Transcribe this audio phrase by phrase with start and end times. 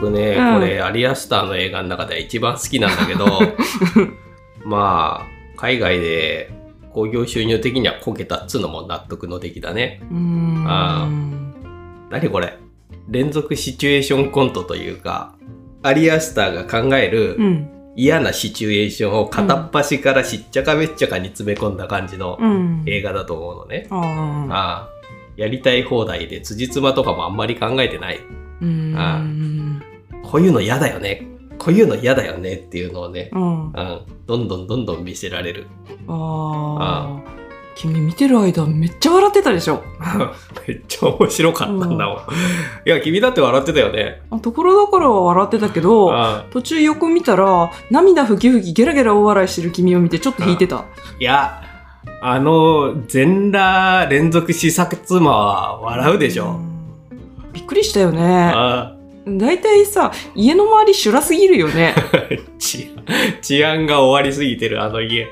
[0.00, 0.54] 僕ね、うん。
[0.60, 3.26] これアリアスターの映画の中で一番好きなんだけど
[4.64, 5.26] まあ
[5.56, 6.50] 海外で
[6.92, 10.00] 興行収入的にはこけたっつうのも納得の出来だね。
[10.10, 10.64] うーん。
[10.66, 11.08] あ
[12.10, 12.56] 何これ？
[13.08, 15.34] 連続シチュエーションコントというか
[15.82, 17.68] アリアスターが考えるうん。
[17.98, 22.82] 嫌なシチュエーションを片っ端からしっちゃかめっちゃかに詰め込んだ感じのうん。
[22.86, 24.00] 映画だと思うのね、ああ。
[24.00, 24.88] ああ。
[25.36, 28.20] やりたい放題で辻褄とかもあんまり考えてない。
[28.60, 28.94] うーん。
[28.98, 29.22] あ
[30.26, 31.26] こういうの嫌だよね。
[31.58, 33.66] こういうの嫌だよねっていうのをね、うん。
[33.66, 33.72] うん、
[34.26, 35.66] どんどんどんどん見せられる。
[36.08, 37.36] ああ
[37.76, 39.82] 君見てる間めっちゃ笑ってたでしょ。
[40.66, 42.16] めっちゃ面白かったんだもん、
[42.86, 44.22] いや君だって笑ってたよね。
[44.30, 46.10] あところどころは笑ってたけど
[46.50, 50.84] 途中横見たら涙ふきふきゲラゲラ大笑いしてる君を見てちょっと引いてた。
[51.20, 51.62] いや
[52.22, 57.52] あの全裸連続試作妻は笑うでしょ、うん。
[57.52, 58.52] びっくりしたよね。
[58.54, 58.95] あ
[59.26, 61.94] だいたいさ家の周り修羅すぎるよね。
[61.96, 62.02] あ
[62.58, 62.90] 治
[63.42, 65.26] 治安が終わりすぎてるあの家。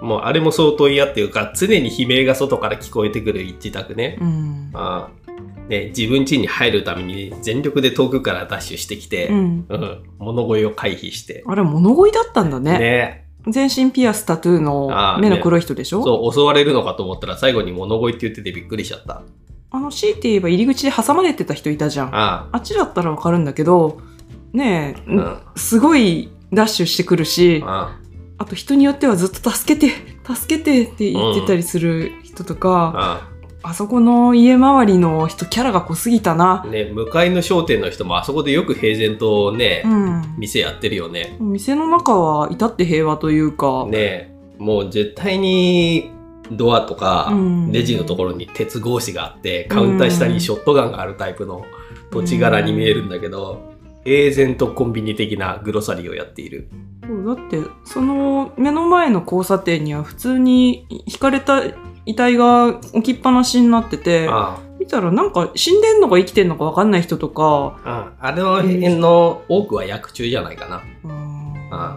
[0.00, 4.70] もうあれも相当嫌っていうか常に悲鳴が外から聞こえてくる一宅ね、うん。
[4.74, 5.24] ああ
[5.68, 9.66] ね、自分家に入るために全力で遠くからダッシュしてきて、うん。
[9.68, 10.02] うん。
[10.18, 11.42] 物乞いを回避して。
[11.46, 12.78] あれ物乞いだったんだね。
[12.78, 13.24] ね。
[13.48, 19.22] 全身ピアスタトゥーの目の黒い人でしょ、そう、襲われるのかと思ったら最後に物乞いって言っててびっくりしちゃった。
[19.74, 22.14] あの強いて言えば入り口で挟まれてた人いたじゃん。
[22.14, 22.58] ああ。
[22.58, 24.00] っちだったらわかるんだけど
[24.52, 25.38] ねえ、あ、うん。
[25.56, 27.98] すごいダッシュしてくるしあ
[28.38, 28.44] あ。
[28.44, 29.92] と人によってはずっと助けて
[30.32, 33.28] 助けてって言ってたりする人とか、あ、
[33.64, 33.74] あ。
[33.74, 36.62] そこの家周りの人キャラが濃すぎたな。
[36.64, 36.68] あ。
[36.68, 40.22] ね、向かいの商店の人もあそこでよく平然とね、うん。
[40.38, 41.36] 店やってるよね。
[41.40, 46.12] 店の中は至って平和というか、ねもう絶対に
[46.50, 47.72] ドアとかうん。
[47.72, 51.64] レジのところに鉄格子があって、カウンター下にショットガンがあるタイプの
[52.10, 56.68] 土地柄に見えるんだけど、平然とコンビニ的なグロサリーをやっている。
[57.06, 61.62] そうだってその目の前の交差点には普通に引かれた
[62.06, 67.78] 遺体が置きっぱなしになっててあ見たらなんか死んでんのか生きてんのか分かんない人とか。
[67.84, 68.32] あ、あ。
[68.32, 70.82] の辺の多くは薬中じゃないかな。
[71.70, 71.96] あ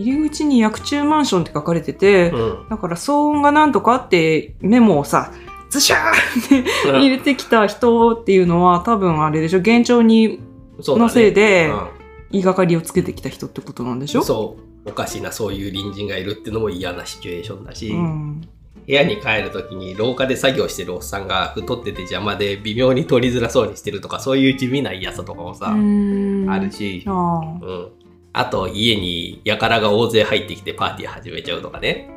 [0.00, 2.68] 入り口に薬中マンションって書かれてて、うん。
[2.68, 5.32] だから騒音がなんとかってメモをさ
[5.70, 9.58] ズシャーって入れてきた人っていうのは多分あれでしょ？
[9.58, 10.40] 現状に
[10.78, 11.88] のせいでうん。
[12.32, 14.22] 言いがかりをつけてきた人ってことなんでしょ？
[14.22, 14.56] そ
[14.86, 14.88] う。
[14.88, 18.40] おかしなそういう隣人がいるってのも嫌なシチュエーションだし、うん。
[18.86, 26.46] 部屋に帰るときに廊下で作業してるおっさんが太ってて邪魔で微妙に取りづらそうにしてるとかそういう地味な嫌さとかもさ、うん。
[26.48, 27.40] あるし、あ。
[27.60, 27.90] うん。
[28.32, 32.08] あと家に輩が大勢入ってきてパーティー始めちゃうとかね。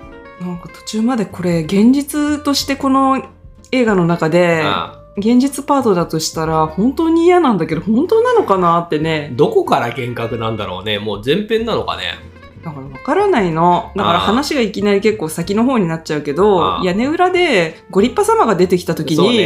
[0.41, 3.23] あなんか途中までこれ現実としてこの
[3.71, 10.99] 映画の中であ現実パートだとしたら本当に嫌なんだけど本当なのかなってねどこから幻覚なんだろうね。
[10.99, 12.15] もう前編なのかね。
[12.63, 19.45] だから分からないのだから話がいきなり結構先の方になっちゃうけど屋根裏でご立派様が出てきた時に、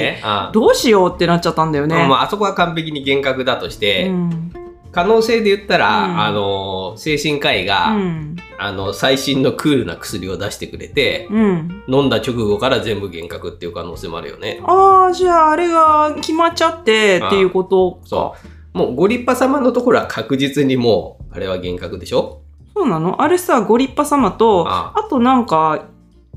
[0.53, 1.95] どうしようってなっちゃったんだよね。
[1.95, 6.19] まあ、あそこは完璧に幻覚だとして、うん可能性で言ったら、うん。
[6.19, 8.35] あの、精神科医が、うん。
[8.59, 14.59] あの、最新のクールな薬を出してくれて、うん、飲んだ直後から全部幻覚っていう可能性もあるよね。
[14.65, 18.35] ああじゃああれが決まっちゃってっていうことそ
[18.73, 18.77] う。
[18.77, 22.41] もうご立派様のところは確実にもう、あれは幻覚でしょ？
[22.73, 23.21] そうなの？
[23.21, 25.85] あれさご立派様とああとなんか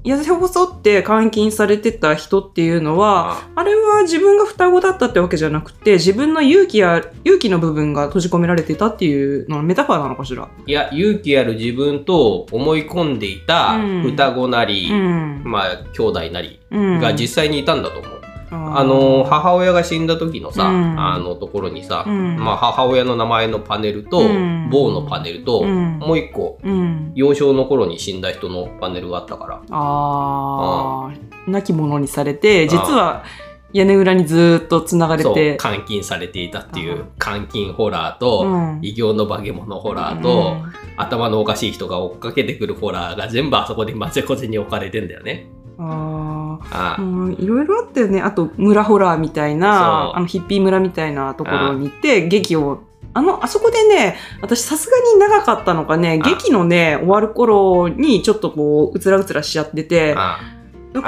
[0.02, 10.48] 痩せ細って監禁されてた人っていうのはああれは自分が双子だったってわけじゃなくて自分の勇気や勇気の部分が閉じ込められてたっていうのメタファーなのかしら？
[10.66, 18.19] いや、勇気ある自分と思い込んでいたうん双子なり、うんまあ、兄弟なりうん、が実際にいたんだと思う。
[18.50, 20.98] ああの、母親が死んだ時のさ、うん。
[20.98, 22.36] あのところにさ、うん。
[22.36, 24.68] まあ、母親の名前のパネルと、うん。
[24.70, 25.98] 棒のパネルと、うん。
[25.98, 29.60] もう一個、うん、幼少の頃に死んだ人のパネルがあったから。
[29.70, 31.12] ああ
[31.46, 33.24] 亡き者にされて実は
[33.72, 35.56] 屋根裏にずーっとつながれて。
[35.56, 38.78] 監禁されていたっていあう、監禁ホラーと、うん。
[38.82, 40.56] 異形の化け物ホラーと、
[40.96, 45.46] 頭のおかしい人が追っかけてくるホラーが全部あそこで混ぜこぜに置かれてんだよね。
[45.80, 48.20] うん、あああ、うん、いろいろあったよね。
[48.20, 52.82] あと村ホラーみたいなあのヒッピー村みたいなところに行って劇を
[53.14, 60.38] あのあそこでね私さすがに長かったのかねあ劇のね終わる頃にちょっとこううつらうつらしちゃっててあ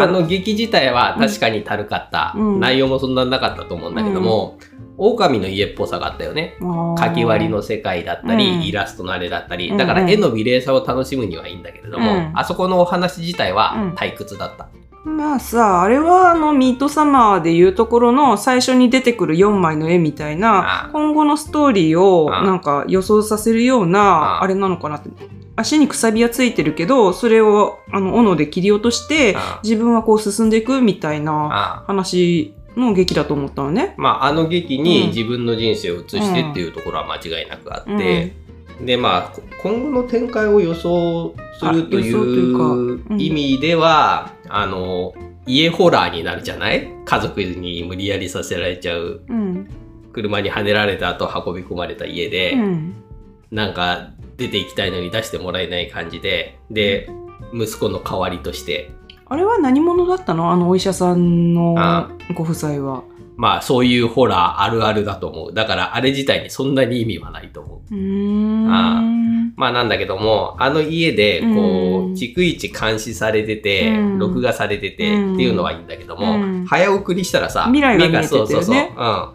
[0.07, 2.61] の劇自体は確かにたるかった、うん。
[2.61, 4.59] 内容もそんななかったと思うんだけども、
[5.11, 6.57] 狼の家っぽさがあったよね。
[6.97, 8.63] かき割りの世界だったり、うん。
[8.63, 12.33] イラストのあれだったり、うんだから絵の美麗さを楽しむにはいいんだけれども、うん。
[12.35, 14.69] あそこのお話自体はうん退屈だった。
[15.05, 25.11] まあさ、あれはあのミートサマーでいうところの最初に出てくる4枚の絵みたいあな、今後のストーリーをあなんか予想させるようあな、あれなのかなって。
[25.57, 31.85] 足にくさびはついてるけど、それをあの斧で切り落として、あ自分はこう進んでいくみたいなあ。
[31.87, 33.95] 話の劇だと思ったのね。
[33.97, 38.33] まあ、あの劇うんに自分の人生を移してっていうところは間違いなくあって、
[38.81, 45.15] でまあこ今後の展開を予想するという意味では、あの
[45.47, 46.89] 家ホラーになるじゃない？
[47.05, 49.69] 家族に無理やりさせられちゃううん。
[50.13, 52.95] 車にはねられた後運び込まれた家で、うん。
[53.51, 57.11] なんか出ていきたいのに出してもらえない感じでで
[57.55, 58.91] 息子の代わりとして
[59.33, 60.53] あれは何者だったの？
[60.53, 62.11] あのお医者さんのあ。
[62.35, 63.03] ご夫妻は。
[63.37, 65.55] まあそういうホラーあるあるだと思う。
[65.55, 67.95] だからあれ自体にそんなに意味はないと思う。
[67.95, 68.69] う。
[68.71, 69.03] あ
[69.57, 74.19] まあなんだけども、あの家で、こう逐一監視されてて、うん。
[74.19, 76.67] 録画されてて、うんっていうのはいいんだけども、うん。
[76.67, 78.75] 早送りしたらさ、未来が見えててそうそうそう。
[78.75, 79.29] ねうん。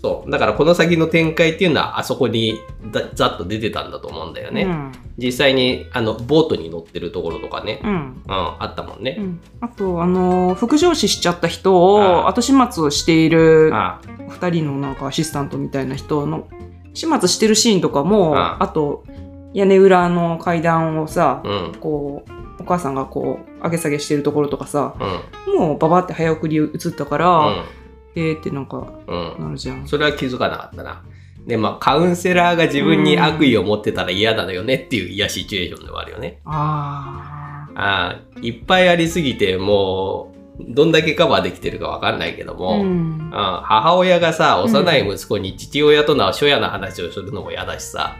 [0.00, 0.30] そう。
[0.30, 2.54] だからこの先の展開っていうのは、あそこに
[2.92, 4.62] ざざっと出てたんだと思うんだよね。
[4.62, 4.92] うん。
[5.18, 7.90] 実際に、あの、ボートに乗ってるところとかね、うん。
[7.90, 9.16] うん、あったもんね。
[9.18, 16.46] うんあと、あの、副上司しちゃった人あを後始末をしているあ二人のなんかアシスタントみたいな人の
[16.94, 19.04] 始末してるシーンとかも、ああと、
[19.52, 24.94] 屋根裏の階段をさ、うん、こう、お母さんがこう、上げ下げしてるところとかさ、
[25.46, 27.64] うん、もうババって早送り映ったから、
[28.18, 29.44] えーってなんか、うん、うん。
[29.44, 29.86] なるじゃん。
[29.86, 31.02] それは気づかなかったな。
[31.46, 36.40] で、まあ、カウンセラーが自分に悪意を持ってたら嫌だよねっていう嫌シチュエーションではあるよね。
[36.44, 42.54] ああーいっぱいありすぎて、もう、どんだけカバーできてるかわかんないけどあ。
[42.56, 43.30] も、うん。
[43.32, 48.16] 母親がさ、幼い息子に父親との初夜の話をするのも嫌だしさ、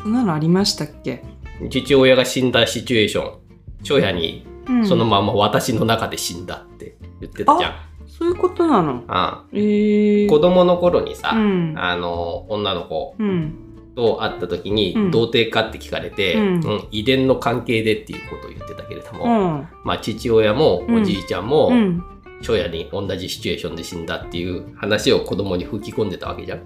[0.00, 1.22] そんなのありましたっけ？
[1.70, 3.38] 父親が死んだシチュエーション、
[3.82, 4.86] 初夜にうん。
[4.86, 7.74] そのまま私の中で死んだって言ってたじゃん。
[8.16, 9.02] そういうことなの？
[9.08, 10.26] あえー。
[10.26, 11.74] ー子供の頃にさ、うん。
[11.76, 13.54] あの、女の子うん。
[13.96, 19.68] と会った時に、うん童貞かって聞かれて、うんうん遺伝の関係でっていうことを言ってたけれども、うん。
[19.84, 22.04] まあ父親もうんおじいちゃんも、うん。
[22.38, 26.58] 初夜に同じシチュエーションで死んだっていう話を子供に吹き込んでたわけじゃん。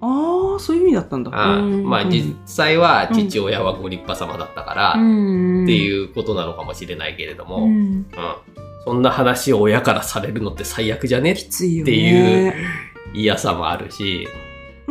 [0.00, 1.30] ああ、そういう意味だったんだ。
[1.32, 5.64] あまあ実際は父親はご立派様だったから、うん。
[5.64, 7.70] ってういうことなのかもしれないけれども、ん。
[7.70, 8.06] うん
[8.84, 11.32] そんな話を親からされるのって最悪じゃね？
[11.32, 12.54] っていう
[13.14, 14.26] 嫌さもあるし、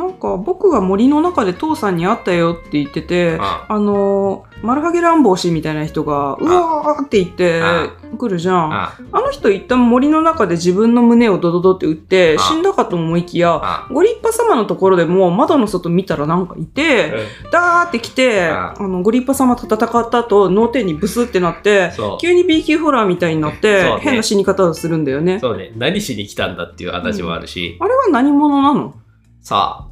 [0.02, 3.80] なんか僕が森の中で父さんに会ったよって言ってて、ああ。
[3.80, 7.88] のー、丸ハゲ乱暴氏みたいな人が、うわーって言ってあ
[8.18, 8.74] 来るじゃん。
[8.74, 9.22] ああ。
[9.22, 17.14] の人一旦森の中で自分の胸をドドドって打ってあ死んだかと思いきや、あご立派様のところでも窓の外見たらなんかいて、
[17.52, 18.88] ダーって来て、ああ。
[18.88, 25.40] の、ご立派様と戦った後、脳天にブスってなって、急に B 級ホラーみたいになって、変な死に方をするんだよね。
[25.40, 25.72] そうね。
[25.78, 28.96] 何しに来たんだっていう話もあるし、あれは何者なの？
[29.44, 29.91] さあ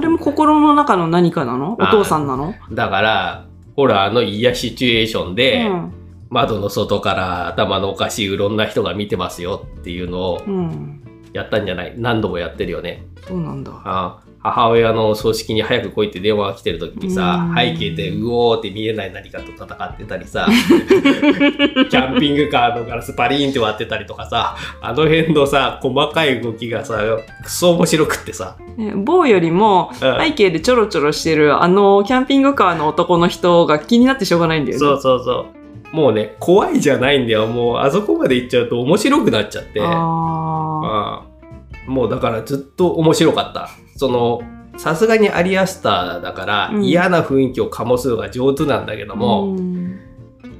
[0.00, 1.72] れも心の中の何かなの？
[1.72, 2.54] おあ父さんなの？
[2.58, 3.46] あだから
[3.76, 5.94] ホラーの嫌シチュエーションで、うん。
[6.30, 11.02] 窓の外から頭のおかしいいろんな人が見てますよっていうのをうん。
[11.32, 11.94] やったんじゃない？
[11.96, 13.06] 何度もやってるよね。
[13.26, 13.72] そうなんだ。
[13.84, 17.56] あ母親の葬式に早く来いって電話が来てる時にさうん。
[17.56, 20.48] 背景でうおーって見えない何かと戦ってたりさ
[21.90, 27.00] キャンピングカーのガラスパリーンって割ってたりとかさあの辺のさ細かい動きがさ
[27.42, 29.98] クソ面白くってさ、ね、某よりも、うん。
[29.98, 34.78] 背景でちょろちょろしてる、あの、キャンピングカーの男の人が気になってしょうがないんだよね。
[34.78, 35.58] そうそうそう。
[35.94, 37.46] もうね怖いじゃないんだよ。
[37.46, 39.80] もうあそこまで行っちゃうと面白くなっちゃって。
[39.80, 44.40] あああもうだからずっと面白かったその
[44.78, 49.16] さすがにアリアスターだからうん嫌な雰囲気を醸すのが上手なんだけどあ。
[49.16, 50.00] も、うん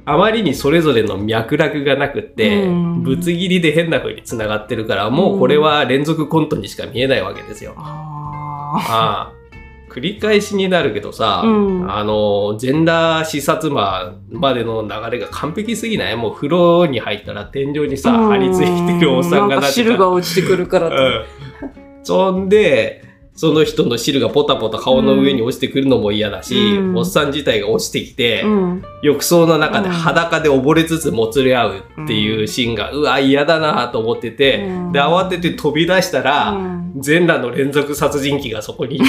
[0.05, 7.75] あまりにそれぞれの脈絡がなくって、うんぶつ切りで変な風に繋がってるから、もうこれは連続コントにしか見えないわけですよ。
[7.77, 11.49] あああ繰り返しになるけどさ、う
[11.83, 16.15] んあの、全裸視察魔までの流れが完璧すぎない？
[16.15, 18.27] もう風呂に入ったら天井にさ、ー。
[18.29, 20.95] 張り付いてるおっさんがなんか汁が落ちてくるからって。
[20.95, 22.03] うん。
[22.03, 23.03] そんで、
[23.39, 26.97] その人の汁がポタポタ顔の上に落ちてくるのも嫌だし、うん。
[26.97, 28.83] おっさん自体が落ちてきて、うん。
[29.01, 29.93] 浴槽の中でうん。
[29.93, 34.91] 裸で溺れつつもつれ合うっていうシーンが、うわ、嫌だなと思ってて、うん。
[34.91, 36.93] で、慌てて飛び出したら、うん。
[36.97, 39.05] 全裸の連続殺人鬼がそこにいて、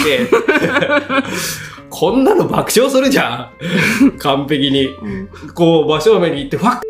[1.90, 3.50] こんなの爆笑するじゃ
[4.04, 4.12] ん。
[4.18, 4.86] 完璧に。
[4.86, 5.28] うん。
[5.54, 6.86] こう、真正面に行って、ファック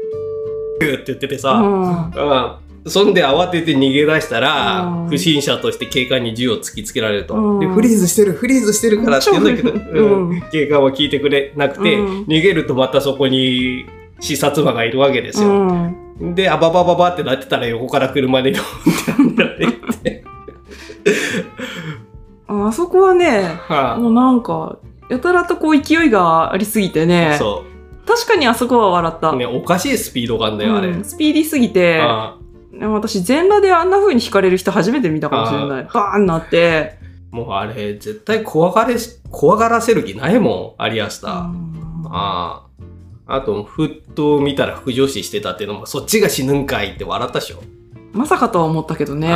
[0.93, 2.11] って言っててさ、うん。
[2.11, 2.70] うん。
[2.87, 7.35] そんで慌てて逃げ出したら、うん不審者として警官に銃を突きつけられると。
[7.35, 13.87] うんで、フリーズしてる、フリーズしてるからって言うんだけど、うんうん警官は聞いてくれなくて、うん逃げるとまたそこに
[14.21, 15.53] 視察魔がいるわけですうよ。
[15.53, 16.35] ん。
[16.35, 20.25] で、あばばばばってなってたら横から車でドンってやられて。
[22.47, 27.37] あ あそこはね、はもうなんか、やたらとこう勢いがありすぎてあね。
[27.39, 27.65] そ
[28.07, 29.31] 確かにあそこは笑った。
[29.31, 29.37] う。
[29.37, 30.89] ね、おかしいスピード感だよ、あれ。
[30.89, 32.50] うんスピーディーすぎて、あでも
[32.87, 35.85] 私全裸であんな風に惹かれる人初めて見たかもしれない。
[35.85, 36.99] バーンなって。
[37.31, 41.51] もうあれ、絶対怖がれし、怖がらせる気ないもん、アリアスター。
[41.51, 41.81] うん
[42.13, 42.67] あ
[43.27, 43.37] あ。
[43.37, 47.63] あと、ふっと見たら副上司してたっていうのも、そっちが死ぬんかいって笑ったでしょ。
[48.13, 49.29] まさかとは思ったけどね。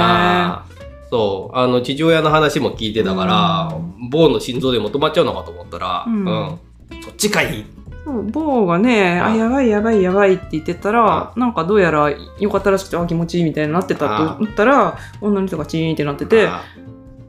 [1.10, 1.56] そう。
[1.56, 6.58] あの、父親の話も聞いてたから、うボーの心臓でも止まっちゃうのかと思ったら、うん
[7.02, 16.62] そっちかいそうボーがね、ああ、やばいやばいやばいって言ってたら、なんかどうやら良かったらしくて、あ、気持ちいいみたいになってたと思ったら、女の人がチーンってなってて、あ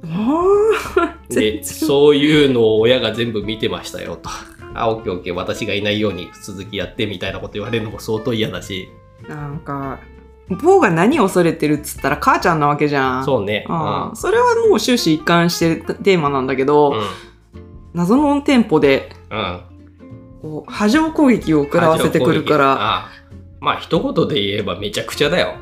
[0.07, 4.29] あそういうのを親が全部見てましたよと。
[4.73, 8.89] あ、オッケーオッケー、私がいないように続きやってみたいなこと言われるのも相当嫌だし。
[9.27, 9.99] なんか、
[10.49, 13.25] ボーが何を恐れてるっつったら母ちゃんなわけじゃん。
[13.25, 13.65] そうね。
[13.67, 17.01] ああそれはもう終始一貫してるテーマなんだけど、うん。
[17.93, 19.61] 謎のテンポでうん。
[20.45, 23.09] こう波状攻撃を食らわせてくるから
[23.59, 25.55] まあ、一言で言えばめちゃくちゃだよ。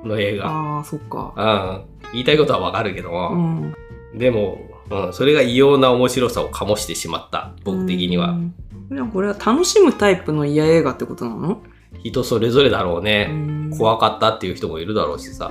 [0.00, 0.46] この映画。
[0.46, 2.12] ああそっかうん。
[2.12, 3.74] 言いたいことはわかるけどうも、ん
[4.14, 7.52] でも、うん、それが異様な面白さを醸してしまった。
[7.64, 8.30] 僕的には。
[8.30, 8.54] うん
[8.88, 11.60] でもこれは楽しむタイプの嫌映画ってことなの、
[12.02, 13.28] 人それぞれだろうね。
[13.30, 15.50] うん怖かったっていう人もいるだろうしさ。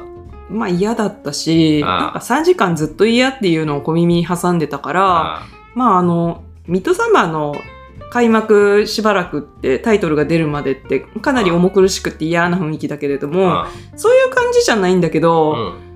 [0.49, 7.55] まあ嫌だったしなんか3時間ずっと嫌っていうのを小耳に挟んでたからあまああのミッドサマーの
[8.09, 15.89] 開幕しばらくってタイトルが出るまでってかなり重苦しくて嫌な雰囲気だけれどもあそういう感じじゃないんだけうど、ん。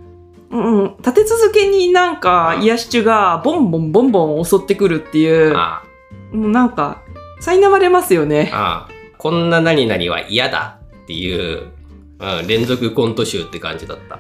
[0.52, 5.84] うんうん、立て続けになんか癒し中がボンボンボンボン襲ってくるっていう、あ
[6.32, 7.02] もうなんか、
[7.42, 8.52] 苛まれますよね。
[8.54, 11.72] あこんな何々は嫌だっていう、
[12.20, 14.20] うん、連続コント集って感じだった。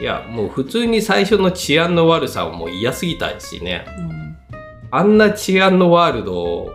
[0.00, 3.84] いや、もう普通に最初の治安の悪さはもう嫌すぎたしね。
[4.90, 6.72] あんな治安のワールドを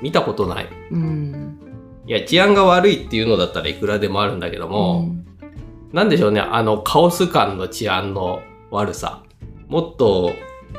[0.00, 0.68] 見たことない。
[0.90, 1.58] うん。
[2.06, 5.14] いや、治安が悪いっていうのだったらいくらでもあるんだけども、
[5.92, 9.22] なんでしょうね、あのカオス感の治安の悪さ。
[9.68, 10.32] もっと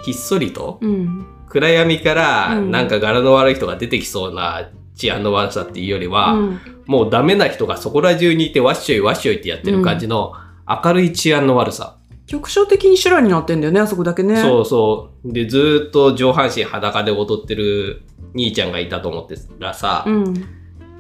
[0.03, 0.89] ひっそりとうん。
[0.89, 1.25] うん。
[1.49, 10.31] 暗闇からうんなんか柄の悪い人が出てきそうな治安の悪さっていうよりは、うんもうダメな人がそこら中にいてわっしょいわっしょいってやってる感じの
[10.65, 11.97] 明るい治安の悪さ。
[12.27, 14.41] 局所的に修羅になってんだよね、あそこだけね。
[14.41, 15.33] そうそう。
[15.33, 18.03] で、ずーっと上半身裸で踊ってる
[18.33, 20.45] 兄ちゃんがいたと思ってたらさ、うん。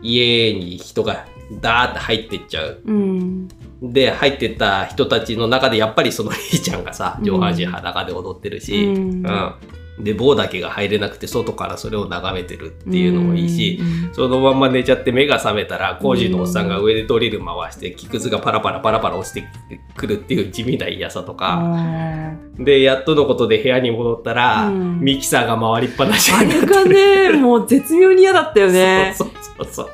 [0.01, 1.25] 家に人が
[1.61, 2.81] ダーって入ってっちゃう。
[2.85, 3.47] うん。
[3.81, 9.55] で、入ってった人たちの中でやっぱりその兄ちゃんがさ、上半身裸で踊ってるし、うんうん
[9.99, 19.47] で、棒だけが入れなくて外からそれを眺めてるっていうのもいいし、うんそのまんま寝ちゃって目が覚めたら工事のおっさんが上でドリル回して木くずがパラパラパラパラ落ちて
[19.95, 24.99] くるっていう地味な嫌さとか、あでやっとのことで部屋に戻ったら、うん。
[24.99, 29.13] ミキサーが回りっぱなしーあれがね、もう絶妙に嫌だったよね。
[29.15, 29.89] そうそうそうそう。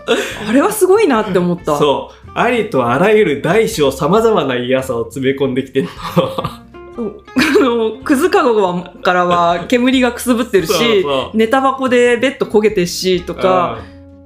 [0.47, 1.77] あれはすごいなって思った。
[1.77, 2.29] そう。
[2.35, 5.91] ありとあらゆる大小さまざまな嫌さを詰め込んできてんの
[6.95, 7.23] そう
[7.59, 10.73] あの、 くずかごはからは煙がくすぶってるし、
[11.33, 13.79] 寝タバコでベッド焦げてるし、とか、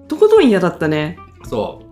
[0.08, 1.18] とことん嫌だったね。
[1.44, 1.88] そう。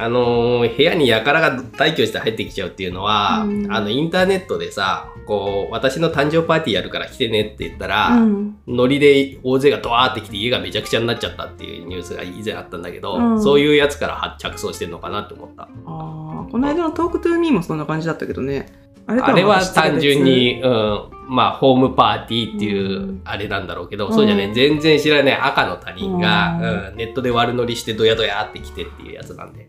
[0.00, 8.56] あのー部屋に輩が大挙して入ってきちゃうっていうのは、うんあの、インターネットでさ、こう、私の誕生パーティーやるから来てねって言ったら、うん。
[8.68, 15.62] ノリで大勢がドワーって来て家がめちゃくちゃになっちゃったっていうニュースが以前あったんだけど、うんそういうやつから発着想してんのかなって思った。
[15.62, 18.87] ああ、この間のトークトゥーミーもそんな感じだったけどね。
[19.08, 23.20] あれとあれは単純、に、うん、まあ、ホームパーティーっていううん。
[23.24, 29.68] あれなんだろうけど、そうじゃね、全然知らない赤の他人が、うん、ネットで悪乗りしてドヤドヤって来てっていうやつなんで。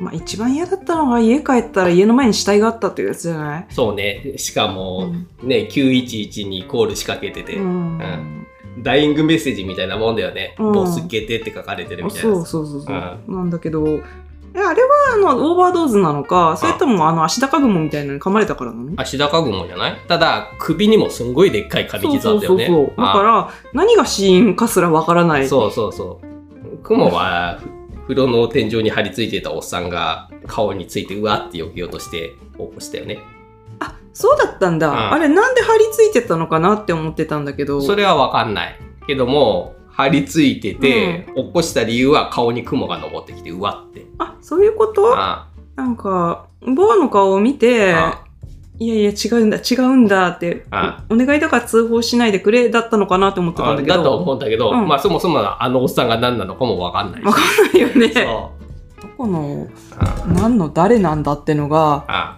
[0.00, 3.66] まあ一番嫌だったのは家帰ったら家の前に死体があったっていうやつじゃない？
[3.68, 5.10] そうね、しかも、
[5.42, 5.48] うん。
[5.48, 8.46] ね、911にコール仕掛けてて、うん。
[8.78, 10.54] ダイイングメッセージみたいなもんだよね。
[10.58, 10.72] うん。
[10.72, 12.46] ボスけてって書かれてるみたいなそう。
[12.46, 12.96] そうそうそう、
[13.28, 14.00] うなんだけど、
[14.54, 18.92] え、あれはあの、オーバードーズなのか、それともあの、足高雲みたいなのに噛まれたからなの？
[18.96, 20.00] 足高雲じゃない？
[20.08, 22.66] ただ、首にもすんごいでっかい紙傷あったよね。
[22.66, 22.96] そうそうそう。
[22.96, 25.48] だから、何が死因かすらわからない。
[25.48, 26.78] そうそうそう。
[26.82, 27.58] 雲は、
[28.06, 33.18] ふ風呂の天井に張り付いてたおっさんが顔についてうわって避けようとして起こしたよね。
[33.80, 34.88] あ、そうだったんだ。
[34.88, 37.82] うんあれ、なんで張り付いてたのかなって思ってたんだけど。
[37.82, 38.80] それはわかんない。
[39.06, 44.06] けども、張り付いてて、起こした理由は顔に雲が登ってきてうわって。
[44.18, 45.12] あ、そういうこと？
[45.18, 48.22] あなんか、ボアの顔を見て、あ
[48.78, 53.96] いやいや、違うんだ、違うんだってあ、お願いだから通報しないでくれ、だったのかなって思ってたんだけど。
[53.96, 54.86] だと思うんだけど、うん。
[54.86, 57.24] まあそもそもあのおっさんが何なのかもわかんないし。
[57.26, 58.12] わかんないよね。
[58.12, 58.52] そ
[59.02, 59.66] どこの、
[59.98, 62.37] あ何の誰なんだってのが、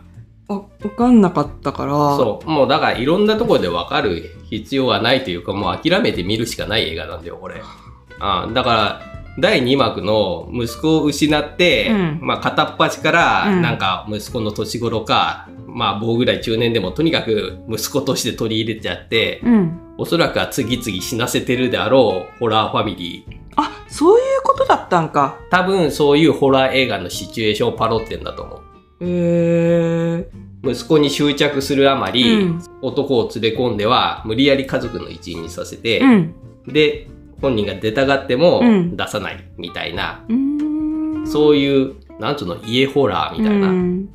[0.51, 1.93] わかんなかったから。
[1.93, 2.51] そう。
[2.51, 7.63] もうだからいろんなところでわかる必要はないというか、もう諦めて見るしかない映画なんだよ、これ。
[8.19, 9.01] あだから、
[9.39, 19.79] 第2幕の息子を失って、うんまあ片っ端から、うんなんか息子の年頃か、まあ棒ぐらい中年でもとにかく息子として取り入れちゃって、うん。
[19.99, 23.33] おそらくは次々死なせてるであろうホラーファミリー。
[23.57, 25.37] あ、そういうことだったんか。
[25.51, 28.70] 多分そういうホラー映画のシチュエーションをパロってんだと思う。
[29.01, 30.31] へえ
[30.63, 36.35] 息子に執着するあまり、うん男を連れ込んでは無理やり家族の一員にさせて、うん。
[36.67, 37.09] で
[37.43, 41.27] 本人が出たがってもうん出さないみたいな、うーん。
[41.27, 44.09] そういうなんつうの家ホラーみたいな、うん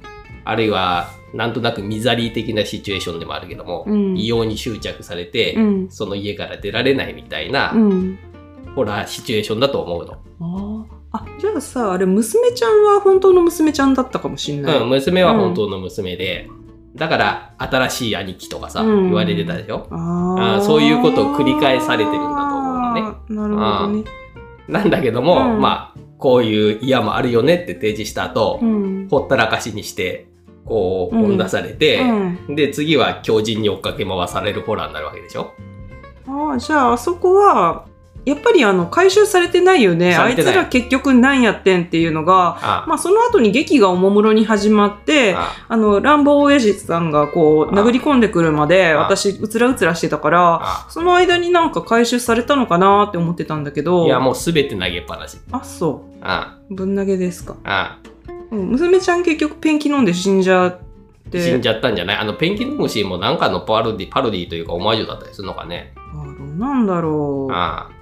[0.47, 5.89] あるいはなんとなくミザリー的なシチュエーションでもあるけども、うん異様に執着されて、うん。
[5.89, 8.19] その家から出られないみたいな、うん。
[8.75, 10.05] ホラーシチュエーションだと思う
[10.39, 10.87] の。
[11.15, 14.77] あじゃあさ、あれ、娘ちゃんは本当の娘ちゃんだったかもしんない。
[14.77, 16.49] うん、娘は本当の娘で、
[16.95, 19.03] だから新しい兄貴とかさ、うん。
[19.05, 19.87] 言われてたでしょ？
[19.91, 23.01] ああーそういうことを繰り返されてるんだと思うのね。
[23.01, 24.03] なるほどね。
[24.69, 25.59] なんだけども、うん。
[25.59, 29.07] まあこういう嫌もあるよねって提示した後、うん。
[29.09, 30.27] ほったらかしにして
[30.63, 31.25] こううん。
[31.25, 32.55] 追ん出されて、うん。
[32.55, 35.51] で次は強靭に追っかけ回されるホラーになるわけでしょ？
[36.27, 37.85] ああ、じゃあ、あそこは、
[38.25, 40.15] やっぱりあの、回収されてないよね。
[40.15, 42.85] あいつら結局何やってんっていうのが、あ。
[42.87, 45.53] まあその後に劇がおもむろに始まって、あ。
[45.67, 48.97] あの、乱暴親父さんがこう、あ殴り込んでくるまで、あ。
[48.99, 50.87] 私、うつらうつらしてたから、あ。
[50.89, 55.37] その間になんか回収されたのかなって思ってたんだけど、いやもう全て投げっぱなし。
[55.51, 56.57] あ、そあ。
[56.69, 56.75] う。
[56.75, 57.55] ぶん投げですか。
[57.63, 57.99] あ。
[58.51, 60.79] うん娘ちゃん結局ペンキ飲んで死んじゃっ
[61.29, 61.41] て。
[61.41, 62.17] 死んじゃったんじゃない？
[62.17, 65.93] あのペンキの虫もなんかのパロディパロディというかオマージュだったりするのかね。
[65.97, 67.51] あどうなんだろう。
[67.51, 67.94] ああ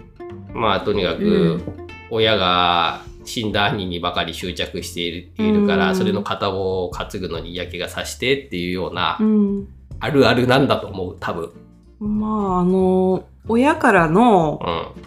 [0.54, 1.64] まあとにかく、うん。
[2.10, 5.96] 親が死んだ兄にばかり執着しているから、うん。
[5.96, 9.68] それの片棒を担ぐのに嫌気がさしてっていうような、うん。
[10.00, 11.52] あるあるなんだと思う多分、
[12.00, 15.04] まあ、あの、親からのうん、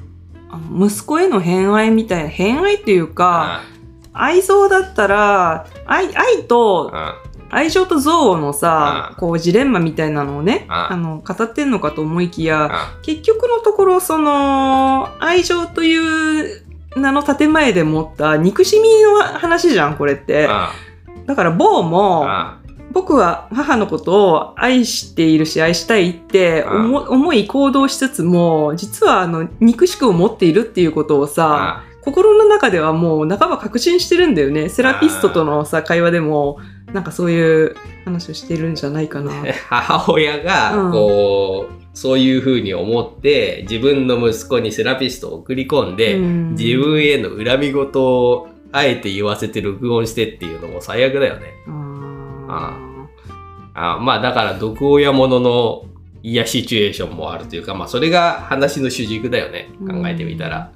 [0.51, 3.77] あの息子への偏愛みたいな、偏愛っていうか、あ
[4.19, 16.63] 愛憎だったら、愛、愛と、あ愛情と憎悪のさ、うんこうジレンマみたいなのをね、うんあの、語ってんのかと思いきや、あ結局のところ、その、愛情という
[16.97, 20.47] 名の建前で持った憎しみの話じゃん、これって。
[20.49, 20.73] あ
[21.27, 22.59] だから、坊も、あ
[22.93, 31.97] 僕は母のことを愛しているし愛したいって思思い行動しつつも実はあの憎しく思っているっていうことをさあ。
[32.07, 34.69] 心の中ではもう半ば確信してるんだよね。
[34.69, 36.59] セラピストとのさ会話でも
[36.97, 39.31] なんかそういう話をしてるんじゃないかな。
[39.69, 51.53] 母親うがんこう、そういうふうに思って自分の息子にセラピストを送り込んで、うん自分への恨み事をあえて言わせて録音してっていうのも最悪だよね。
[52.49, 52.77] あ
[53.75, 55.85] あまあだから毒親ものの
[56.23, 59.69] 嫌シチュエーションもあるというか、まあそれが話の主軸だよね。
[59.87, 60.71] 考えてみたら。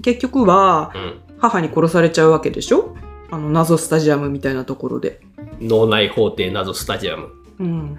[0.00, 1.14] ー結局はうん。
[1.38, 2.94] 母に殺されちゃうわけでしょ？
[3.30, 5.20] あの謎スタジアムみたいなところで。
[5.60, 7.28] 脳内法廷謎スタジアム。
[7.58, 7.98] うん、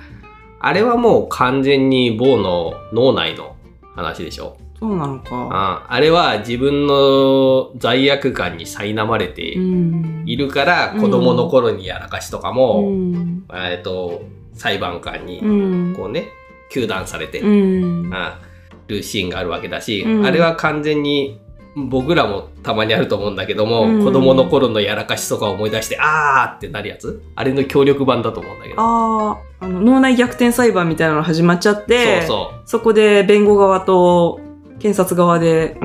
[0.59, 3.55] あれはもう完全に某の脳内の
[3.95, 4.57] 話でしょ？
[4.79, 5.49] そうなのか。
[5.51, 10.23] ああれは自分の罪悪感に苛まれてうん。
[10.27, 11.01] いるから、うん。
[11.01, 13.43] 子供の頃にやらかしとかも、うん。
[13.51, 14.21] えっと、
[14.53, 15.51] 裁判官にう
[15.91, 15.95] ん。
[15.95, 16.25] こうね、
[16.71, 20.25] 糾弾されて、るシーンがあるわけだし、うん。
[20.27, 21.41] あれは完全に
[21.89, 27.21] 僕らもたまにあると思うんだけども、うん子供の頃のやらかしとか思い出して、あーってなるやつ？
[27.35, 28.75] あれの協力版だと思うんだけど。
[28.81, 34.39] ああ、あの脳内逆転裁判みたいなの始まっちゃって、そうそこで弁護側と
[34.79, 35.77] 検察側で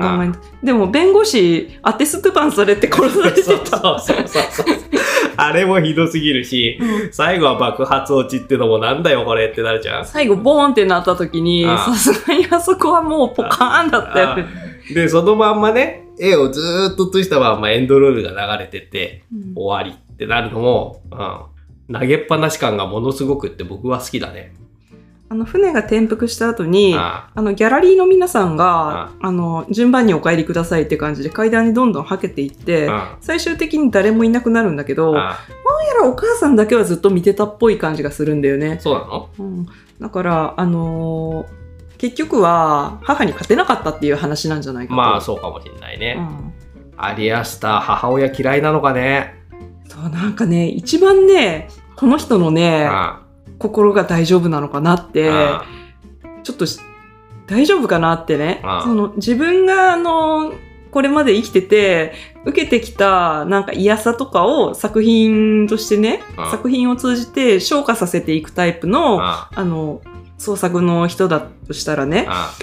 [0.63, 3.43] でも弁護士アテストゥパンされて殺されて。
[3.43, 3.77] た。
[3.77, 4.65] そうそうそうそう。
[5.35, 6.79] あれもひどすぎるし、
[7.11, 10.05] 最後は爆発落ちってのもなんだよこれってなるじゃん。
[10.05, 14.72] 最後ボーンってなった時に、さすがにあそこはもうポカーンだったよね。
[14.91, 19.53] で、そのまんまね、絵をずーっと閉じたまんまエンドロールが流れてって、うん。
[19.55, 21.01] 終わりってなるのも、
[21.89, 24.53] うん、投げっぱなし感がものすごくって僕は好きだね。
[25.29, 35.37] あの船が転覆した後に、ああのギャラリーの皆さんが、あの順番にお帰りくださいって感じで階段にどんどんはけていって、あ最終的に誰もいなくなるんだけど、どうやあ
[36.03, 38.77] らお母さんだけはずっと見てたっぽい感じがするんだよね。
[38.79, 39.29] そうなの？
[39.39, 39.67] うん、
[39.99, 41.62] だから、あのー
[42.03, 44.97] 結局は母に勝てなかったっていう話なんじゃないかと。
[44.97, 46.17] まあそうかもしれないね。
[46.19, 46.53] うん
[46.95, 49.33] アリアスター母親嫌いなのかね。
[49.89, 53.23] そう、なんかね、一番ね、この人のね、あ
[53.57, 55.65] 心が大丈夫なのかなって、あ
[56.43, 56.79] ちょっとし
[57.47, 60.53] 大丈夫かなってねその自分があの
[60.91, 62.13] これまで生きてて、
[62.45, 70.01] 受けてきたなんか嫌さとかを作品としてね、うん作品を通じて消化させていくタイプの、ああの、
[70.37, 72.53] 創作の人だとしたらね、あ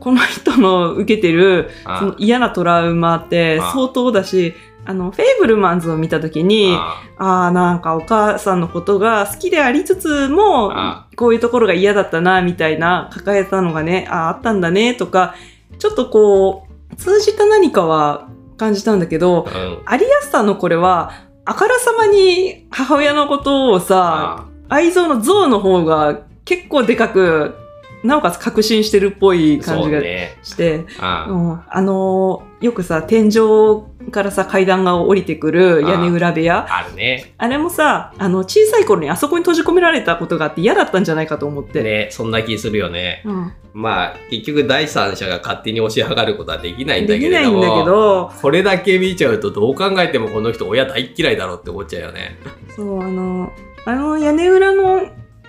[0.00, 4.54] この人の受けてるあその嫌なトラウマってあ相当だし、
[4.88, 7.46] あの、フェイブルマンズを見たときに、ああ。
[7.48, 15.34] あ、なんかお母さんのことが好きでありつつもあ、こういうところが嫌だったな、みたいな、抱えたのがね、ああ、あったんだね、とか、
[15.78, 19.82] ちょっとこう、通じた何かは感じたんだけど、うん。
[19.84, 21.12] アリアスターのこれは、
[21.44, 27.54] あからさまに母親のことをさ、あ愛憎の像の方が結構でかく、
[28.02, 30.00] なおかつ確信してるっぽい感じが
[30.42, 31.62] して、あうん。
[31.68, 36.66] あのーよくさ、天井からさ、階段が降りてくる屋根裏部屋。
[36.68, 37.34] あるね。
[37.38, 41.82] あれもさ、あの、小さい頃にあそこに閉じ込められたことがあって嫌だったんじゃないかと思って。
[41.82, 43.22] ねそんな気するよね。
[43.26, 52.38] うん、まあ結局第三者が勝手に押し上がることはできないんだでけれどもきないんだけど、これだけ見ちゃうとどう考えてもこの人親大っ嫌いだろうって思っちゃうよね。
[52.74, 53.52] そう、あの、
[53.84, 55.02] あの屋根裏の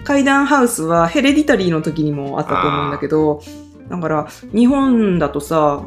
[0.09, 3.43] 階段ハウスはヘレディタリーの時にもあったと思うんだけど、
[3.89, 5.83] だから、日本だとさ、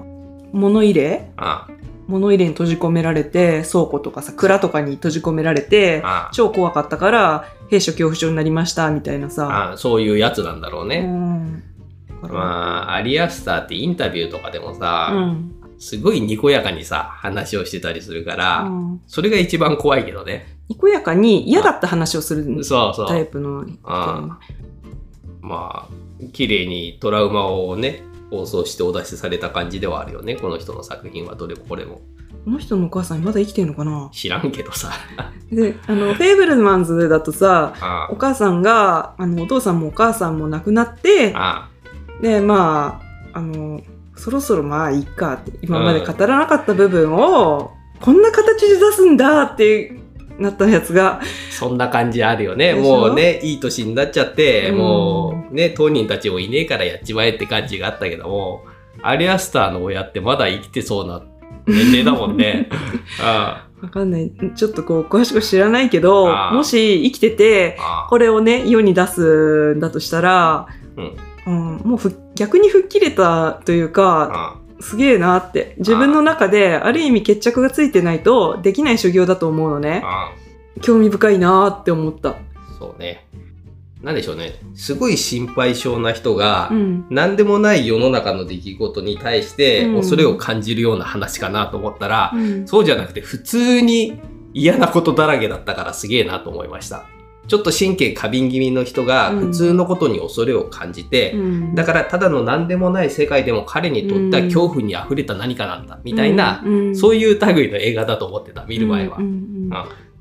[0.52, 1.32] 物入れ？
[1.36, 1.66] あ
[2.06, 9.74] 物入れに閉じ込められて、倉庫とかさ、蔵とかに閉じ込められて、あ超怖かったから、兵所恐怖症になりました、みたいなさ。
[9.76, 11.60] そういうやつなんだろううね、ん。
[12.22, 12.40] だからま
[12.90, 15.58] あアリアスターってインタビューとかでもさ、うん。
[15.80, 22.46] すごいにこやかにさ話をしてたりするから、うんそれが一番怖いけどねにこやかに嫌だった話をする
[23.08, 23.66] タイプの
[25.40, 30.36] まあ綺麗にトラウマをね放送してお出しされた感じではあるよね。
[30.36, 32.00] この人の作品はどれもこれも。
[32.44, 34.08] この人のお母さんまだ生きてんのかな？
[34.12, 34.90] 知らんけどさ。
[35.52, 41.68] で、あの、フェイブルマンズだとさ、あお母さんが、あの、お父さんもお母さんも亡くなって、あ
[42.20, 43.00] で、ま
[43.32, 43.82] あ、あの、
[44.16, 50.00] そろそろまあいいかって、今まで語らなかった部分を、こんな形で出すんだって
[50.38, 52.74] なったやつが、そんな感じあるよね。
[52.74, 54.78] もうねいい年になっちゃって、うん。
[54.78, 58.64] もうね当人たちもいねえからやっちまえって感じがあったけども
[59.02, 61.22] アリアスターの親ってまだ生きてそうな
[61.66, 62.68] 年齢だもんね。
[63.20, 64.30] あわかんない。
[64.54, 68.08] ちょっとこう、詳しく知らないけど、もし生きてて、ああ。
[68.08, 71.16] これをね、世に出すんだとしたら、うん。
[71.44, 75.74] うんもうふ逆に吹っ切れたというか、あすげえなって。
[75.78, 80.02] 自分の中で、ある意味決着がついてないと、できない修行だと思うのね。
[80.04, 80.32] あ
[80.80, 82.36] 興味深いなって思った。
[82.78, 83.24] そうね
[84.02, 87.06] なんでしょうねすごい心配性な人が、うん。
[87.10, 94.20] 何でもない世の中の出来事に対してうん恐れを感じるような話かなと思ったら、うんそうじゃなくて普通に
[94.52, 97.06] 嫌なことだらけだったからすげえなと思いました。
[97.52, 99.40] ちょっと神経過敏気味の人がうん。
[99.48, 101.74] 普通のことに恐れを感じて、うん。
[101.74, 106.96] だからただの何でもない世界でも彼にとっては恐怖に溢れた何かなんだ、みたいな、うん。
[106.96, 109.18] そういう類の映画だと思ってた、見る前は。
[109.18, 109.70] うん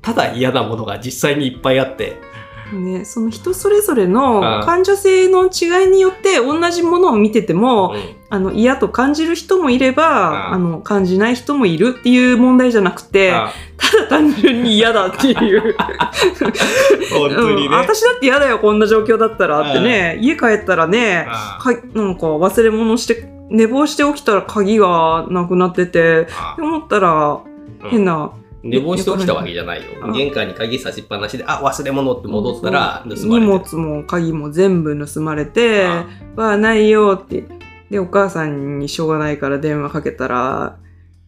[0.02, 2.41] ただ嫌なものが実際にいっぱいあって、うん
[2.72, 8.22] ね、その人それぞれあのあ感受性の違いによって同じものを見てても、うん。
[8.32, 10.58] あの嫌と感じる人もいれば、ああ。
[10.58, 15.76] の感じない人もいるっていう問題じゃなくて、あただ単純に嫌だっていう。
[17.12, 17.66] 本当にね。
[17.66, 17.72] うん。
[17.72, 26.52] 私だって嫌だよ、こんな状況だったらってね、家帰ったらね、あかなんか忘れ物して、寝坊して起きたら鍵がなくなってて、あ。
[26.54, 27.40] って思ったら
[27.84, 27.90] うん。
[27.90, 28.30] 変な、
[28.62, 29.90] 寝坊して起きたわけじゃないよ。
[30.02, 30.12] あ。
[30.12, 33.26] 玄関に鍵差しっぱなしで、あ、忘れ物って戻ったら盗まれて。
[33.26, 33.46] 荷る。
[33.46, 37.44] 物も鍵も全部盗まれて、あわあ、ないよって。
[37.90, 40.78] で、お母さんにしょうがないから電話かけたら、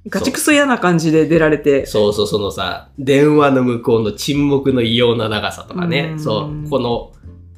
[0.09, 6.11] ガチクソ嫌な感じで出られて、そうそう、そのさ、電話の向こうの沈黙の異様な長さとかね。
[6.13, 6.19] う、ん。
[6.21, 7.13] そう、この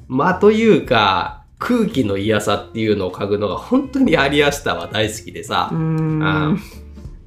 [0.07, 5.69] 間というか、空気の嫌さっていうのを嗅ぐのが本当にアリアスターは大好きでさ。
[5.71, 6.59] う、ーん。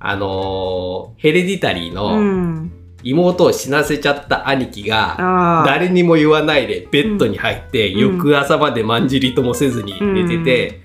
[0.01, 2.73] ああのーヘレディタリーうのん。
[3.03, 5.63] 妹を死なせちゃった兄貴が。
[5.67, 10.81] 誰にも言わないでベッドに入って、うん翌朝までまんじりともせずに寝てて、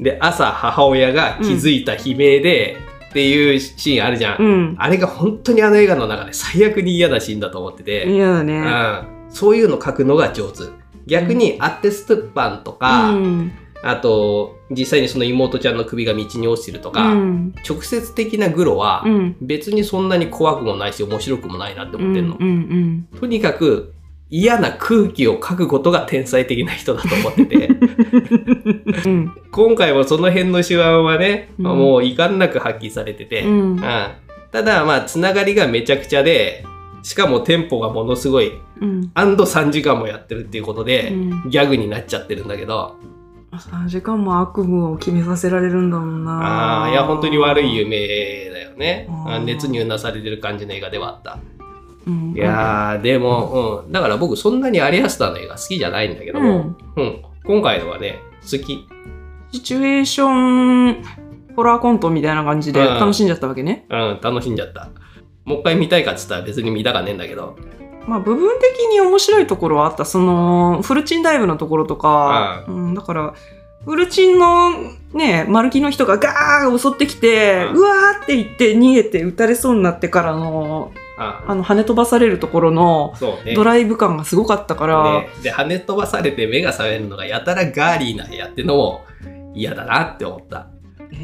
[0.00, 2.76] で、朝母親が気づいた悲鳴で、
[3.10, 4.42] っていうシーンあるじゃん。
[4.42, 4.76] うん。
[4.78, 8.58] あれが本当にあの映画の中で最悪に嫌なシーンだと思ってて、嫌だね。
[8.58, 10.64] うん、そういうの書くのが上手。
[11.06, 13.52] 逆にアッテストゥッパンとか、うん。
[13.82, 17.54] あと、実際にその妹ちゃんの首が道に落ちてるとか、うん。
[17.68, 19.36] 直接的なグロはうん。
[19.40, 22.36] 別にそんなに怖くもないし面白くもないなって思ってんの。
[22.38, 22.48] うん
[23.12, 23.94] うんとにかく
[24.30, 27.68] 嫌な空気を書くことが天才的な人だと思ってて、
[29.06, 29.32] うん。
[29.50, 33.70] 今回もその辺の手腕はね、うんもう遺憾なく発揮されてて、うん。
[33.72, 33.80] うん
[34.50, 36.64] ただまあつながりがめちゃくちゃで
[37.02, 39.10] しかもテンポがものすごいうん。
[39.14, 42.96] アンド3時間もやってるっていうことで、うんギャグになっちゃってるんだけど
[43.52, 46.32] 3時間も悪夢を決めさせられるんだもんな。
[46.32, 48.06] ああいや本当に悪い夢
[48.50, 49.08] だよね。
[49.44, 51.38] 熱にうなされてる感じの映画ではあった。
[52.06, 52.34] うん。
[52.34, 57.22] いやーでも、うん、だから僕そんなにアリアスターの映画好きじゃないんだけども、うん。
[57.44, 58.86] 今回のはね好き。
[59.50, 61.02] シチュエーション
[61.56, 62.98] ホラーコントみたいな感じでうん。
[62.98, 63.86] 楽しんじゃったわけね。
[63.88, 64.90] うん楽しんじゃった。
[65.44, 67.56] もう一回見たいかっつったら別に見たかねえんだけど
[68.08, 70.04] まあ部分的に面白いところはあった。
[70.04, 73.34] そのフルチンダイブのところとか、うん、だから
[73.84, 74.72] フルチンの
[75.14, 81.54] ね、丸木の人がガー襲ってきて、うわーって言って逃げて撃たれそうになってからの、ああ。
[81.54, 83.14] の跳ね飛ばされるところの
[83.54, 85.28] ドライブ感がすごかったから、ね。
[85.42, 89.04] で跳ね飛ばされて目が覚めるのがやたらガーリーなやってのも
[89.54, 90.68] 嫌だなって思った
[91.12, 91.16] え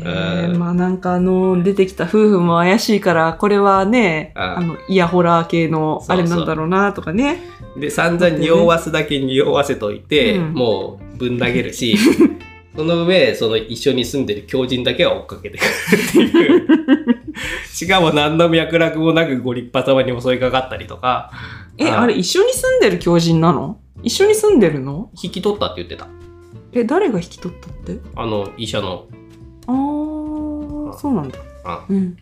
[0.49, 0.59] ーうん。
[0.59, 6.19] まあなんかあの出てきた夫婦も怪しいからこれはねうんあのイヤホラー系のそうそう。
[6.19, 7.41] あれなんだろうなとかね。
[7.77, 10.55] で散々匂わすだけ匂わせといて、うん。
[10.55, 11.97] もうぶん投げるし
[12.77, 15.65] その上その一緒に住んでる狂人だけは追っかけてく
[16.19, 16.67] るっていう。
[17.73, 21.31] しかも何の脈絡もなくご立派様に襲いかかったりとか。
[21.33, 21.39] あ
[21.77, 23.79] えあれ一緒に住んでる狂人なの？
[24.03, 25.11] 一緒に住んでるの？
[25.21, 26.07] 引き取ったって言ってた。
[26.73, 28.01] え誰が引き取ったって？
[28.15, 29.07] あの医者の
[29.67, 31.39] あーそうなんだ。
[31.65, 31.85] あ。
[31.89, 32.17] うん。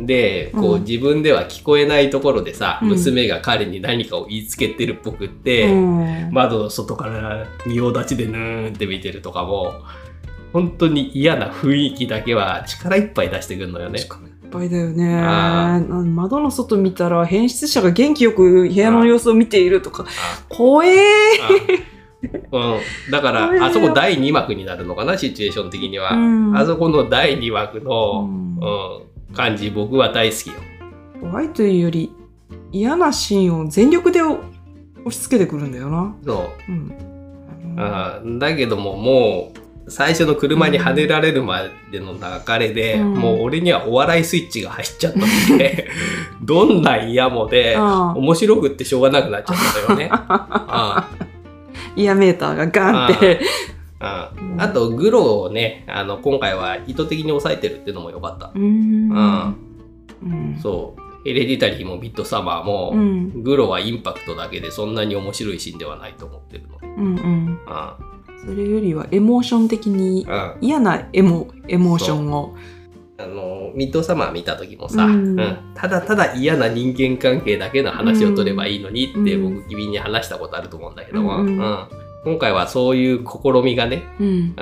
[0.00, 0.84] でこう、うん。
[0.84, 2.88] 自分では聞こえないところでさ、うん。
[2.90, 6.30] 娘が彼に何かを言いつけてるっぽくって、うん。
[6.32, 9.74] 窓の外から仁王立ちでぬーんって見てるとかも
[10.52, 13.98] 本当に嫌な雰囲気だけは力いっぱい出してくるのよね。
[13.98, 15.20] 力いっぱいだよね。
[16.04, 20.04] 窓の外見たら変質者が元気よく部屋の様子を見ているとか。
[20.04, 20.06] あ
[20.48, 20.92] 怖えー。
[21.42, 21.97] あ
[22.50, 26.56] うん、だからあそこ第2幕になるのかなシチュエーション的には、うん。
[26.56, 28.58] あそこの第2幕うの、ん。
[28.60, 30.54] うん感じ僕は大好きよ。
[31.20, 32.12] 怖いというより
[32.72, 34.40] 嫌なシーンを全力で押
[35.10, 36.14] し付けてくるんだよな。
[36.24, 36.72] そう。
[36.72, 36.92] うん。
[37.76, 39.52] あーだけどもも
[39.86, 43.14] う最初の車にはねられるまでの流れで、うん。
[43.14, 45.88] もう俺にはお笑いスイッチが走っちゃったので
[46.42, 49.56] どんな嫌もでああ面白くってしょうがなくなっちゃっ
[49.86, 50.08] たよね。
[50.10, 51.08] あ
[51.98, 53.40] イヤメーターがガンって。
[54.00, 58.52] あうんあとグロをねあの今回は意図的に抑えてるっていうのも良かった。
[58.54, 59.56] うーん。
[60.62, 63.42] そうヘレディタリーもミッドサマーも、うん。
[63.42, 66.78] グロはインパクトだけでそんなに面白いシーンではないと思ってるの。
[66.82, 67.58] うんうん。
[67.66, 67.98] あ
[68.40, 72.54] それよりはエモーション的にあ嫌なエモ、エモーションを。
[73.20, 75.36] あのミッドサマー見た時もさ、うん。
[75.74, 79.56] ただただ嫌な人間関係だけの話を取ればいいのにってうん。
[79.56, 81.58] 僕君に話したことあると思うんだけども、うんうん。
[81.58, 81.88] うん。
[82.24, 84.26] 今回はそういう試みがね、うん。
[84.26, 84.54] うん、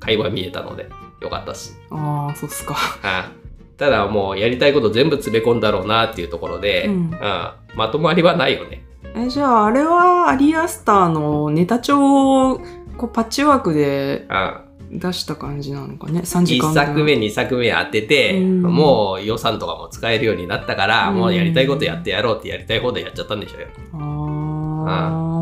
[0.00, 0.88] 会話見えたので
[1.20, 1.78] よかったっす。
[1.90, 2.76] ああ、そうっすか。
[3.04, 3.76] うん。
[3.76, 6.92] ただもうやりたいこと全部詰め込んだろうなっていうところで、うん。
[6.92, 7.50] うん。
[7.76, 8.84] まとまりはないよね。
[9.14, 12.60] え、じゃああれはアリアスターのネタ帳を
[12.96, 23.68] こうパッチワークでうん出した感じなのかね？3時間1分作目2作目当てて、うんもう予算とかも使えるようになったから、うんもうやりたいことやってやろうってやりたい放題やっちゃったんでしょうよ。
[23.94, 25.40] ああ。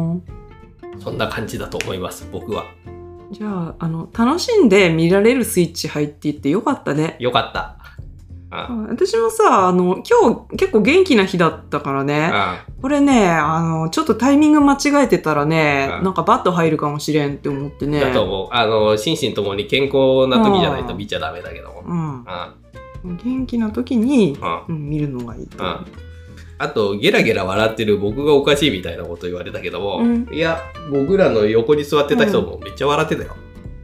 [1.01, 2.67] そんな感じだと思います僕は。
[3.31, 7.17] じゃあ、あの、楽しんで見られるスイッチ入っていってよかったね。
[7.19, 7.77] よかった。
[8.51, 12.31] あ私もさ、あの、今日結構元気な日だったからね。
[12.33, 18.01] あこれね、あの、ちょっとタイミング間違えてたらね、うんなんかバット入るかもしれんって思ってね。
[18.01, 18.49] だと思う。
[18.51, 21.83] あの、心身ともに健康な時じゃないと見ちゃダメだけども。
[21.87, 22.25] うん。
[22.27, 22.55] あ
[23.05, 25.63] 元気な時に、あうん、見るのがいいと。
[26.61, 33.37] あと、ゲラゲラ笑ってる僕がおかしいみたいなこと言われたけども、うんいや、僕らの横に座ってた人もめっちゃ笑ってたよ。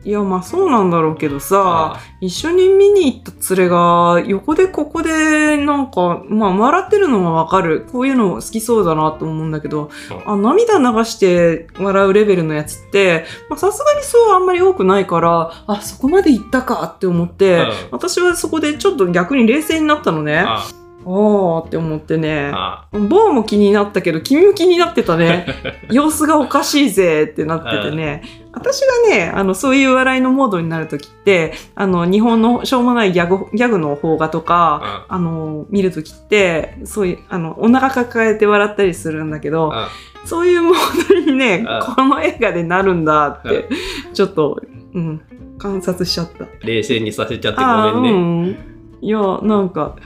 [0.05, 7.87] いや、まあそうなんだろうけどさ、あ一緒に見に行った連れが、横でここで、なんか、まあ笑ってるのはわかる。
[7.91, 20.45] こういうの好きそうだなと思うんだけど、うんあ、涙流して笑うレベルのやつって、まあさすがにそうあんまり多くないから、あ、そこまで行ったかって思って、うん私はそこでちょっと逆に冷静になったのね。
[20.47, 20.67] あ
[21.07, 22.51] あって思ってね。
[22.55, 25.47] あボーも気になったけど、君も気になってたね。
[25.91, 28.23] 様子がおかしいぜってなっててね。
[28.55, 39.89] 私がね、あの、そういう笑いのモードになるときって、あの、日本のしょうもないギャグ、ギャグの邦画とか、あの、見るときって、そういう、あの、お腹抱えて笑ったりするんだけど、あ
[40.25, 43.69] そういうモードにねあ、この映画でなるんだって、
[44.15, 44.61] ちょっと、
[44.95, 45.21] うん、
[45.59, 46.47] 観察しちゃった。
[46.61, 48.13] 冷静にさせちゃってあごめん
[48.45, 48.57] ね。
[49.01, 49.07] うん。
[49.07, 49.97] いや、なんか、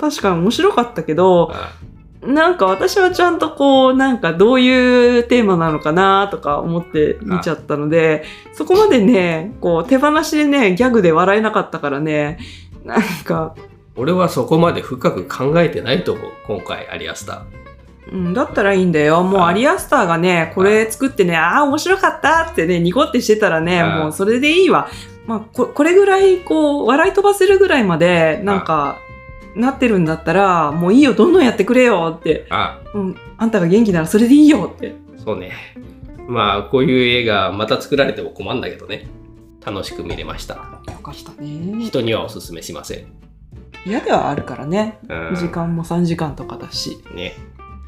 [0.00, 1.72] 確かに面白かったけど、あ
[2.22, 12.38] なんか私はちゃんとこう、なんかどういうテーマなのかなとか思って見ちゃったので、そこまでね、こう手放しでね、ギャグで笑えなかったからね、
[12.84, 13.54] なんか、
[13.96, 17.62] 俺はそこまで深く考えてないと思う、今回、アリアスター。
[18.12, 19.22] うん、だったらいいんだよ。
[19.22, 24.88] もうあアリアスターがね、これ作ってね、ああ、面白かったってね、ニコってしてたらね、あもうそれでいいわ。
[25.26, 28.98] まあ、ここれぐらい、こう、笑い飛ばせるぐらいまで、なんか、
[29.56, 35.52] なってるんだったらもういいよどんどんやってくれよって、あ、うん、あんたが元気ならそれでいいよってそうね。
[36.28, 39.08] まあ、こういう映画、また作られても困るんだけどね。
[39.64, 40.54] 楽しく見れました。
[40.54, 40.60] よ
[41.02, 43.06] かったね人にはおすすめしません。
[43.84, 47.34] 嫌ではあるからねうん時間も3時間とかだしね。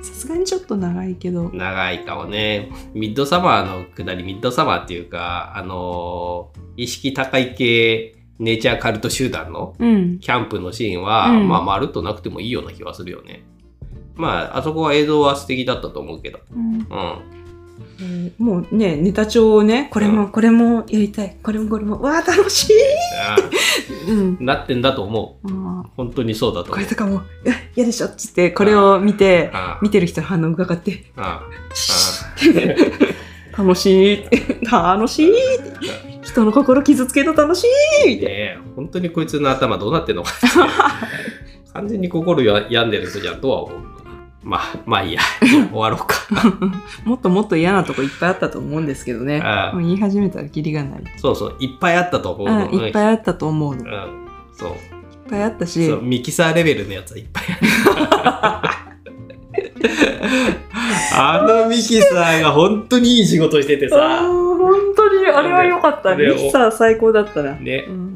[0.03, 2.71] さすがにちょっと長いけど長いかもね。
[2.93, 10.19] ミッドサマーのくだり、ミッドサマーっていうか、あのー意識高い系ネイチャーカルト集団のうん。
[10.19, 11.49] キャンプのシーンは、うん。
[11.49, 13.45] まあ、まるっとなくてもいいような気はするよね。
[14.17, 16.41] まあ、あそこは映像は素敵だったと思うけど。
[16.55, 16.75] うん。
[16.75, 16.85] うん。
[18.01, 21.37] えーもうねネタ帳をねこれもこれもやりたい。
[21.43, 22.01] これもこれも。
[22.01, 22.73] わあ楽しい、
[23.21, 23.37] あ
[24.09, 24.37] うん。
[24.41, 25.49] あなってんだと思う。
[25.49, 26.75] あ本当にそうだと思う。
[26.75, 31.43] ーこれとかも「いや嫌でしょ」っつってこれを見て見てる人の反応を伺ってあ
[33.57, 34.25] 楽しい。
[34.69, 35.33] 楽しい
[36.35, 37.65] 人の心傷つけると楽し
[38.05, 40.47] いみたいねえ本当にこいつの頭どうなってんのかって
[41.73, 43.79] 完全に心や病んでる人じゃんとは思う。
[44.43, 45.23] まあ、まあいいや。
[45.43, 46.17] 終わろうか。
[46.31, 46.71] な
[47.05, 49.43] もっともっと嫌なとこいっぱいあったと思うんですけどね
[49.73, 52.69] もう言い始めたらキリがない、そうそう、いっぱいあったと思うの。
[52.69, 54.71] うん、いっぱいあったと思うのいっうん、そう。
[55.31, 58.94] ぱいあったしミキサーレベルのやつはいっぱいある。
[61.17, 64.21] あのミキサーが本当にいい仕事しててさ。
[64.65, 67.93] 本当にあれは良かったでミキサー最高だったな、ねう。
[67.93, 68.14] ん